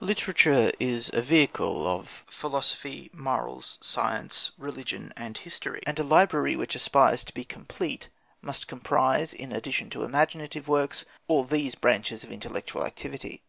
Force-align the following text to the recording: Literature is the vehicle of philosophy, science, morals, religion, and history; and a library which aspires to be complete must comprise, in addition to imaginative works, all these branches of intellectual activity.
Literature 0.00 0.70
is 0.78 1.06
the 1.06 1.22
vehicle 1.22 1.86
of 1.86 2.26
philosophy, 2.28 3.08
science, 3.08 3.16
morals, 4.10 4.52
religion, 4.58 5.14
and 5.16 5.38
history; 5.38 5.82
and 5.86 5.98
a 5.98 6.02
library 6.04 6.54
which 6.56 6.74
aspires 6.74 7.24
to 7.24 7.32
be 7.32 7.42
complete 7.46 8.10
must 8.42 8.68
comprise, 8.68 9.32
in 9.32 9.50
addition 9.50 9.88
to 9.88 10.04
imaginative 10.04 10.68
works, 10.68 11.06
all 11.26 11.44
these 11.44 11.74
branches 11.74 12.22
of 12.22 12.30
intellectual 12.30 12.84
activity. 12.84 13.40